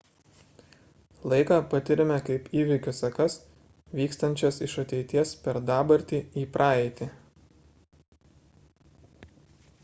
[1.33, 3.35] laiką patiriame kaip įvykių sekas
[3.99, 7.11] vykstančias iš ateities per dabartį į praeitį